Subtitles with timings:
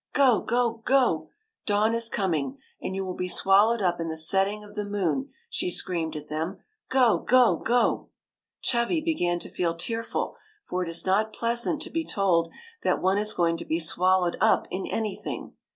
[0.13, 1.29] "Go, go, go!
[1.67, 5.29] Dawn is coming, and you will be swallowed up in the setting of the moon,"
[5.47, 6.57] she screamed at them."
[6.89, 8.09] Go, go, go!"
[8.71, 12.51] Chubby began to feel tearful, for it is not pleasant to be told
[12.81, 15.53] that one is going to be swallowed up in anything.